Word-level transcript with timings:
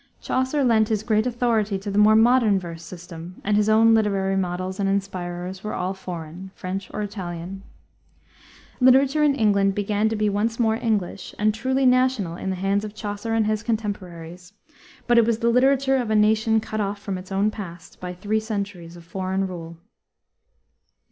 Chaucer 0.19 0.63
lent 0.63 0.89
his 0.89 1.03
great 1.03 1.27
authority 1.27 1.77
to 1.77 1.91
the 1.91 1.99
more 1.99 2.15
modern 2.15 2.57
verse 2.59 2.81
system, 2.81 3.39
and 3.43 3.55
his 3.55 3.69
own 3.69 3.93
literary 3.93 4.35
models 4.35 4.79
and 4.79 4.89
inspirers 4.89 5.63
were 5.63 5.75
all 5.75 5.93
foreign, 5.93 6.49
French 6.55 6.89
or 6.91 7.03
Italian. 7.03 7.61
Literature 8.79 9.21
in 9.21 9.35
England 9.35 9.75
began 9.75 10.09
to 10.09 10.15
be 10.15 10.27
once 10.27 10.59
more 10.59 10.73
English 10.75 11.35
and 11.37 11.53
truly 11.53 11.85
national 11.85 12.35
in 12.35 12.49
the 12.49 12.55
hands 12.55 12.83
of 12.83 12.95
Chaucer 12.95 13.35
and 13.35 13.45
his 13.45 13.61
contemporaries, 13.61 14.53
but 15.05 15.19
it 15.19 15.25
was 15.27 15.37
the 15.37 15.49
literature 15.51 15.97
of 15.97 16.09
a 16.09 16.15
nation 16.15 16.59
cut 16.59 16.81
off 16.81 16.97
from 16.97 17.15
its 17.15 17.31
own 17.31 17.51
past 17.51 17.99
by 17.99 18.11
three 18.11 18.39
centuries 18.39 18.95
of 18.97 19.05
foreign 19.05 19.45
rule. 19.45 19.77